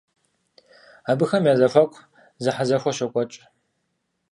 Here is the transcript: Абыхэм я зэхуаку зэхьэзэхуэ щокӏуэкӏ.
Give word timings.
Абыхэм 1.11 1.43
я 1.51 1.53
зэхуаку 1.59 2.05
зэхьэзэхуэ 2.43 2.91
щокӏуэкӏ. 2.97 3.39